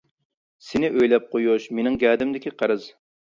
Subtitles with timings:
[0.69, 2.89] سېنى ئۆيلەپ قويۇش مېنىڭ گەدىنىمدىكى قەرز.